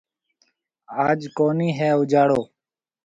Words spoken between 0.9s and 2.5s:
آج ڪونِي هيَ اُجاݪو۔